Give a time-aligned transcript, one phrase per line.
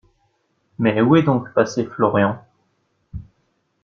[0.79, 2.43] Mais où est donc passé Florian?